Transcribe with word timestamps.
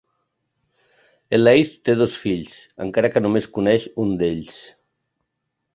Elaith 1.39 1.75
té 1.89 1.95
dos 2.01 2.15
fills, 2.23 2.57
encara 2.87 3.15
que 3.17 3.25
només 3.27 3.53
coneix 3.61 3.87
un 4.07 4.15
d'ells. 4.23 4.61